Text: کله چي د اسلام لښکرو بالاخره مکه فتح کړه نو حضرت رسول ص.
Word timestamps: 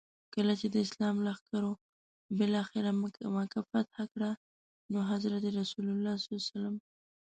کله 0.33 0.53
چي 0.59 0.67
د 0.71 0.75
اسلام 0.85 1.15
لښکرو 1.27 1.71
بالاخره 2.37 2.91
مکه 3.35 3.59
فتح 3.71 3.97
کړه 4.13 4.31
نو 4.91 4.99
حضرت 5.11 5.43
رسول 5.59 5.87
ص. 6.47 6.49